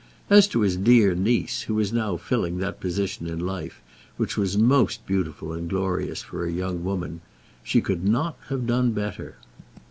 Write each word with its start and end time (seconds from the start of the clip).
As 0.31 0.47
to 0.47 0.61
his 0.61 0.77
dear 0.77 1.13
niece, 1.13 1.61
who 1.61 1.75
was 1.75 1.93
now 1.93 2.17
filling 2.17 2.57
that 2.57 2.79
position 2.79 3.27
in 3.27 3.37
life 3.39 3.83
which 4.17 4.35
was 4.35 4.57
most 4.57 5.05
beautiful 5.05 5.53
and 5.53 5.69
glorious 5.69 6.23
for 6.23 6.43
a 6.43 6.51
young 6.51 6.83
woman, 6.83 7.21
she 7.63 7.81
could 7.81 8.03
not 8.03 8.35
have 8.49 8.65
done 8.65 8.93
better. 8.93 9.35